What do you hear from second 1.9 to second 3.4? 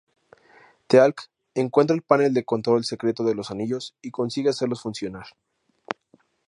el panel de control secreto de